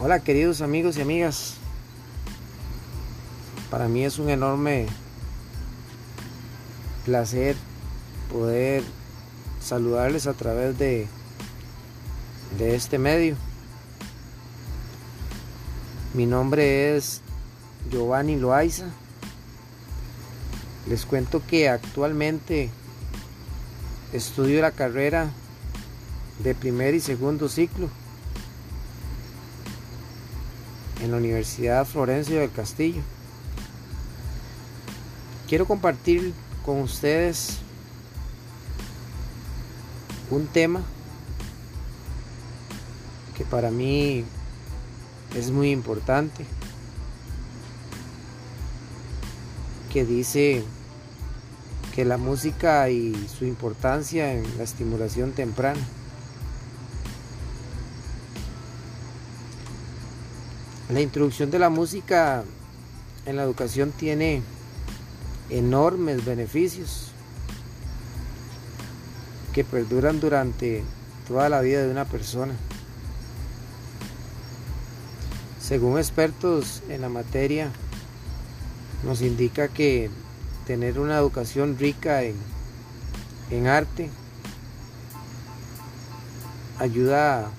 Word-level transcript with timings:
Hola 0.00 0.20
queridos 0.20 0.60
amigos 0.60 0.96
y 0.96 1.00
amigas. 1.00 1.54
Para 3.68 3.88
mí 3.88 4.04
es 4.04 4.20
un 4.20 4.30
enorme 4.30 4.86
placer 7.04 7.56
poder 8.32 8.84
saludarles 9.60 10.28
a 10.28 10.34
través 10.34 10.78
de, 10.78 11.08
de 12.58 12.76
este 12.76 12.98
medio. 12.98 13.34
Mi 16.14 16.26
nombre 16.26 16.96
es 16.96 17.20
Giovanni 17.90 18.36
Loaiza. 18.36 18.86
Les 20.88 21.06
cuento 21.06 21.42
que 21.44 21.68
actualmente 21.68 22.70
estudio 24.12 24.62
la 24.62 24.70
carrera 24.70 25.28
de 26.44 26.54
primer 26.54 26.94
y 26.94 27.00
segundo 27.00 27.48
ciclo 27.48 27.90
en 31.02 31.10
la 31.10 31.16
Universidad 31.16 31.86
Florencio 31.86 32.40
del 32.40 32.50
Castillo. 32.50 33.02
Quiero 35.48 35.66
compartir 35.66 36.32
con 36.64 36.80
ustedes 36.80 37.58
un 40.30 40.46
tema 40.46 40.82
que 43.36 43.44
para 43.44 43.70
mí 43.70 44.24
es 45.34 45.50
muy 45.50 45.70
importante, 45.70 46.44
que 49.92 50.04
dice 50.04 50.64
que 51.94 52.04
la 52.04 52.18
música 52.18 52.90
y 52.90 53.14
su 53.38 53.44
importancia 53.44 54.34
en 54.34 54.58
la 54.58 54.64
estimulación 54.64 55.32
temprana. 55.32 55.80
La 60.90 61.02
introducción 61.02 61.50
de 61.50 61.58
la 61.58 61.68
música 61.68 62.44
en 63.26 63.36
la 63.36 63.42
educación 63.42 63.92
tiene 63.92 64.40
enormes 65.50 66.24
beneficios 66.24 67.08
que 69.52 69.64
perduran 69.64 70.18
durante 70.18 70.82
toda 71.26 71.50
la 71.50 71.60
vida 71.60 71.82
de 71.82 71.90
una 71.90 72.06
persona. 72.06 72.54
Según 75.60 75.98
expertos 75.98 76.82
en 76.88 77.02
la 77.02 77.10
materia, 77.10 77.70
nos 79.04 79.20
indica 79.20 79.68
que 79.68 80.08
tener 80.66 80.98
una 80.98 81.18
educación 81.18 81.76
rica 81.78 82.22
en, 82.22 82.36
en 83.50 83.66
arte 83.66 84.08
ayuda 86.78 87.40
a 87.40 87.50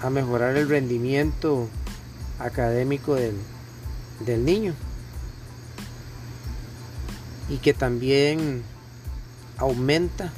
a 0.00 0.10
mejorar 0.10 0.56
el 0.56 0.68
rendimiento 0.68 1.68
académico 2.38 3.14
del, 3.14 3.36
del 4.24 4.44
niño. 4.44 4.74
Y 7.48 7.58
que 7.58 7.72
también 7.74 8.62
aumenta 9.56 10.32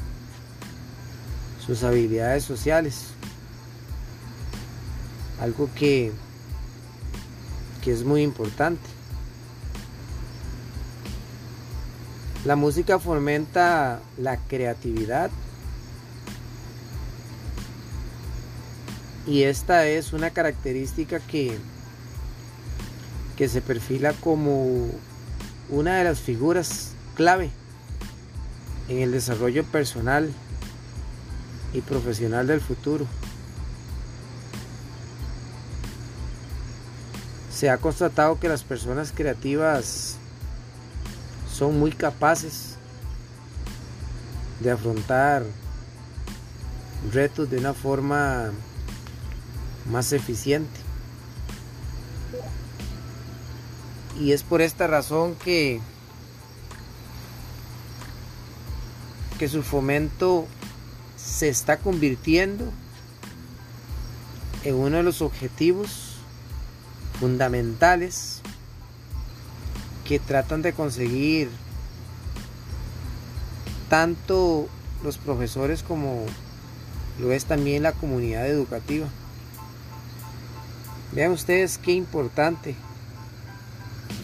sus 1.65 1.83
habilidades 1.83 2.45
sociales. 2.45 3.07
Algo 5.41 5.69
que, 5.75 6.13
que 7.83 7.93
es 7.93 8.05
muy 8.05 8.23
importante. 8.23 8.89
La 12.45 12.57
música 12.57 12.99
fomenta 12.99 14.01
la 14.17 14.39
creatividad 14.39 15.31
Y 19.31 19.45
esta 19.45 19.87
es 19.87 20.13
una 20.13 20.31
característica 20.31 21.21
que, 21.21 21.57
que 23.37 23.49
se 23.49 23.63
perfila 23.63 24.13
como 24.13 24.89
una 25.69 25.99
de 25.99 26.03
las 26.03 26.19
figuras 26.19 26.95
clave 27.15 27.53
en 28.89 28.99
el 28.99 29.13
desarrollo 29.13 29.63
personal 29.63 30.33
y 31.73 31.81
profesional 31.81 32.49
del 32.49 32.61
futuro. 32.61 33.07
Se 37.55 37.71
ha 37.71 37.79
constatado 37.79 38.41
que 38.41 38.49
las 38.49 38.65
personas 38.65 39.13
creativas 39.15 40.17
son 41.55 41.79
muy 41.79 41.93
capaces 41.93 42.75
de 44.59 44.73
afrontar 44.73 45.45
retos 47.13 47.49
de 47.49 47.59
una 47.59 47.75
forma 47.75 48.51
más 49.87 50.13
eficiente. 50.13 50.79
Y 54.19 54.33
es 54.33 54.43
por 54.43 54.61
esta 54.61 54.87
razón 54.87 55.35
que, 55.37 55.81
que 59.39 59.49
su 59.49 59.63
fomento 59.63 60.47
se 61.17 61.49
está 61.49 61.79
convirtiendo 61.79 62.71
en 64.65 64.75
uno 64.75 64.99
de 64.99 65.03
los 65.03 65.23
objetivos 65.23 66.17
fundamentales 67.19 68.41
que 70.05 70.19
tratan 70.19 70.61
de 70.61 70.73
conseguir 70.73 71.49
tanto 73.89 74.69
los 75.03 75.19
profesores 75.19 75.83
como 75.83 76.27
lo 77.19 77.33
es 77.33 77.45
también 77.45 77.83
la 77.83 77.93
comunidad 77.93 78.47
educativa. 78.47 79.07
Vean 81.13 81.33
ustedes 81.33 81.79
qué 81.79 81.93
importante 81.93 82.77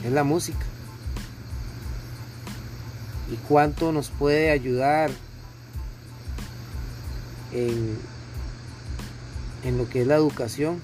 es 0.04 0.12
la 0.12 0.22
música. 0.22 0.64
Y 3.30 3.36
cuánto 3.48 3.90
nos 3.90 4.10
puede 4.10 4.50
ayudar 4.50 5.10
en, 7.52 7.98
en 9.64 9.78
lo 9.78 9.88
que 9.88 10.02
es 10.02 10.06
la 10.06 10.14
educación, 10.14 10.80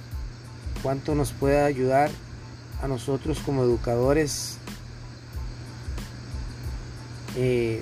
cuánto 0.83 1.15
nos 1.15 1.33
puede 1.33 1.63
ayudar 1.63 2.11
a 2.83 2.89
nosotros 2.89 3.39
como 3.39 3.63
educadores 3.63 4.59
eh, 7.37 7.81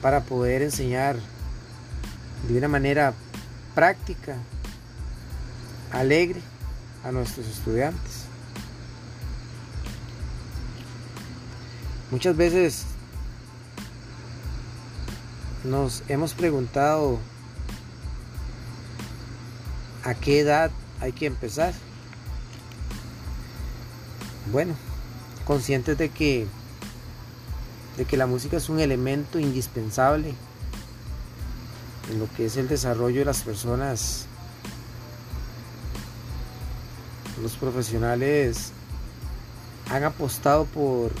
para 0.00 0.22
poder 0.22 0.62
enseñar 0.62 1.16
de 2.48 2.58
una 2.58 2.68
manera 2.68 3.12
práctica, 3.74 4.36
alegre 5.90 6.40
a 7.06 7.12
nuestros 7.12 7.46
estudiantes. 7.46 8.24
Muchas 12.10 12.36
veces 12.36 12.84
nos 15.62 16.02
hemos 16.08 16.34
preguntado 16.34 17.18
a 20.02 20.14
qué 20.14 20.40
edad 20.40 20.70
hay 21.00 21.12
que 21.12 21.26
empezar. 21.26 21.74
Bueno, 24.50 24.74
conscientes 25.44 25.98
de 25.98 26.08
que 26.08 26.46
de 27.96 28.04
que 28.04 28.16
la 28.16 28.26
música 28.26 28.58
es 28.58 28.68
un 28.68 28.78
elemento 28.78 29.38
indispensable 29.38 30.34
en 32.10 32.18
lo 32.18 32.28
que 32.34 32.46
es 32.46 32.56
el 32.56 32.68
desarrollo 32.68 33.20
de 33.20 33.24
las 33.24 33.42
personas 33.42 34.25
los 37.42 37.52
profesionales 37.56 38.72
han 39.90 40.04
apostado 40.04 40.64
por 40.64 41.12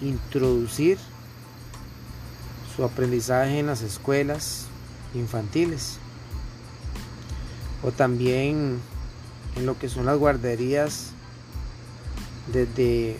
introducir 0.00 0.98
su 2.74 2.84
aprendizaje 2.84 3.58
en 3.58 3.66
las 3.66 3.82
escuelas 3.82 4.66
infantiles 5.14 5.98
o 7.82 7.90
también 7.92 8.80
en 9.56 9.66
lo 9.66 9.78
que 9.78 9.88
son 9.88 10.06
las 10.06 10.18
guarderías 10.18 11.10
desde 12.52 13.16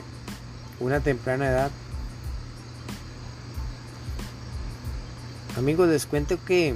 una 0.80 1.00
temprana 1.00 1.48
edad. 1.48 1.70
Amigos, 5.56 5.88
les 5.88 6.06
cuento 6.06 6.38
que, 6.44 6.74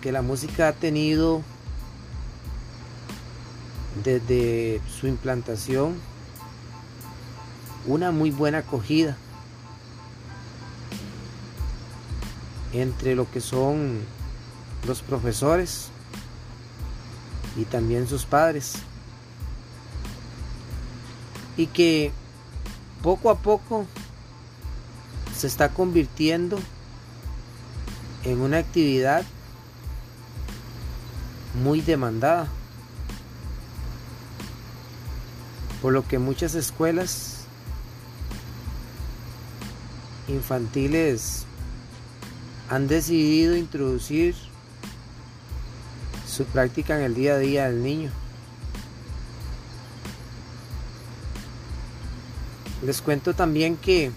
que 0.00 0.12
la 0.12 0.22
música 0.22 0.68
ha 0.68 0.72
tenido 0.72 1.42
desde 4.04 4.80
su 4.88 5.06
implantación 5.06 5.96
una 7.86 8.10
muy 8.12 8.30
buena 8.30 8.58
acogida 8.58 9.16
entre 12.72 13.14
lo 13.14 13.30
que 13.30 13.40
son 13.40 14.00
los 14.86 15.02
profesores 15.02 15.88
y 17.56 17.64
también 17.64 18.06
sus 18.06 18.24
padres. 18.24 18.74
Y 21.56 21.66
que 21.66 22.12
poco 23.02 23.30
a 23.30 23.38
poco 23.38 23.86
se 25.36 25.46
está 25.46 25.70
convirtiendo 25.70 26.58
en 28.24 28.40
una 28.40 28.58
actividad 28.58 29.24
muy 31.62 31.80
demandada 31.80 32.48
por 35.80 35.92
lo 35.92 36.06
que 36.06 36.18
muchas 36.18 36.54
escuelas 36.54 37.44
infantiles 40.28 41.44
han 42.68 42.86
decidido 42.86 43.56
introducir 43.56 44.34
su 46.26 46.44
práctica 46.44 46.96
en 46.96 47.04
el 47.04 47.14
día 47.14 47.34
a 47.34 47.38
día 47.38 47.68
del 47.68 47.82
niño. 47.82 48.10
Les 52.84 53.02
cuento 53.02 53.34
también 53.34 53.76
que 53.76 54.10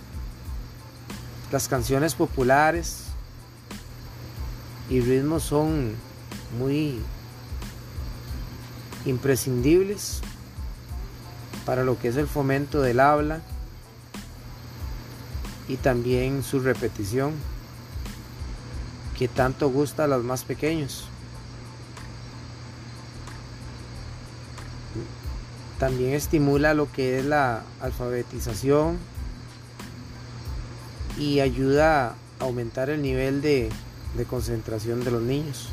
las 1.51 1.67
canciones 1.67 2.15
populares 2.15 3.03
y 4.89 5.01
ritmos 5.01 5.43
son 5.43 5.95
muy 6.57 6.99
imprescindibles 9.05 10.21
para 11.65 11.83
lo 11.83 11.97
que 11.97 12.09
es 12.09 12.17
el 12.17 12.27
fomento 12.27 12.81
del 12.81 12.99
habla 12.99 13.41
y 15.67 15.77
también 15.77 16.43
su 16.43 16.59
repetición 16.59 17.33
que 19.17 19.27
tanto 19.27 19.69
gusta 19.69 20.05
a 20.05 20.07
los 20.07 20.23
más 20.23 20.43
pequeños. 20.43 21.05
También 25.79 26.13
estimula 26.13 26.73
lo 26.73 26.91
que 26.91 27.19
es 27.19 27.25
la 27.25 27.63
alfabetización 27.81 28.97
y 31.17 31.39
ayuda 31.39 32.09
a 32.09 32.15
aumentar 32.39 32.89
el 32.89 33.01
nivel 33.01 33.41
de, 33.41 33.69
de 34.17 34.25
concentración 34.25 35.03
de 35.03 35.11
los 35.11 35.21
niños. 35.21 35.69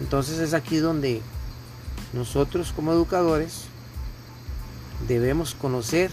Entonces 0.00 0.38
es 0.38 0.54
aquí 0.54 0.78
donde 0.78 1.20
nosotros 2.12 2.72
como 2.74 2.92
educadores 2.92 3.64
debemos 5.06 5.54
conocer 5.54 6.10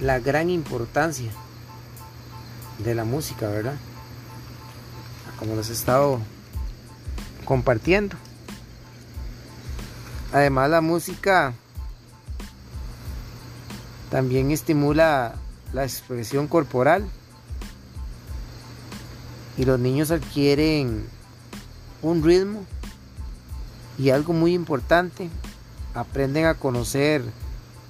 la 0.00 0.18
gran 0.18 0.50
importancia 0.50 1.30
de 2.78 2.94
la 2.94 3.04
música, 3.04 3.48
¿verdad? 3.48 3.76
Como 5.38 5.54
les 5.54 5.70
he 5.70 5.72
estado 5.72 6.20
compartiendo. 7.44 8.16
Además 10.32 10.70
la 10.70 10.80
música 10.80 11.54
también 14.10 14.50
estimula 14.50 15.34
la 15.72 15.84
expresión 15.84 16.48
corporal 16.48 17.04
y 19.56 19.64
los 19.64 19.78
niños 19.78 20.10
adquieren 20.10 21.06
un 22.02 22.22
ritmo 22.22 22.64
y 23.98 24.10
algo 24.10 24.32
muy 24.32 24.54
importante, 24.54 25.30
aprenden 25.94 26.46
a 26.46 26.54
conocer 26.54 27.24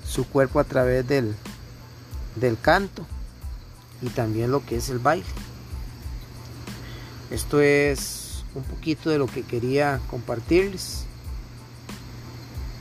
su 0.06 0.27
cuerpo 0.29 0.61
a 0.61 0.65
través 0.65 1.06
del, 1.09 1.35
del 2.37 2.61
canto 2.61 3.06
y 4.03 4.11
también 4.11 4.51
lo 4.51 4.65
que 4.65 4.77
es 4.77 4.91
el 4.91 4.99
baile. 4.99 5.25
Esto 7.31 7.61
es 7.61 8.45
un 8.55 8.62
poquito 8.62 9.11
de 9.11 9.19
lo 9.19 9.27
que 9.27 9.43
quería 9.43 10.01
compartirles 10.11 11.06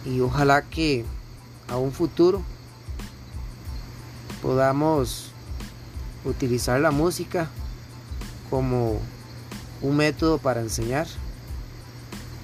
y 0.05 0.19
ojalá 0.19 0.63
que 0.63 1.05
a 1.69 1.77
un 1.77 1.93
futuro 1.93 2.43
podamos 4.41 5.31
utilizar 6.25 6.79
la 6.81 6.91
música 6.91 7.49
como 8.49 8.99
un 9.81 9.97
método 9.97 10.37
para 10.37 10.61
enseñar 10.61 11.07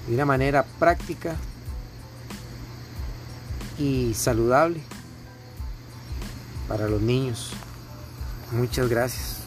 de 0.08 0.14
una 0.14 0.24
manera 0.24 0.64
práctica 0.78 1.36
y 3.80 4.12
saludable 4.14 4.80
para 6.68 6.86
los 6.86 7.00
niños. 7.00 7.50
Muchas 8.52 8.88
gracias. 8.88 9.39